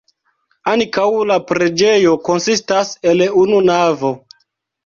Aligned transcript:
Ankaŭ 0.71 1.05
la 1.31 1.37
preĝejo 1.51 2.15
konsistas 2.31 2.97
el 3.13 3.25
unu 3.45 3.61
navo. 3.71 4.13